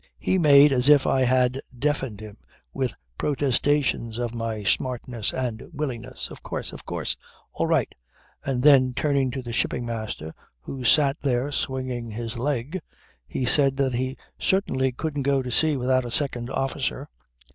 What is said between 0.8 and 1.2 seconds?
if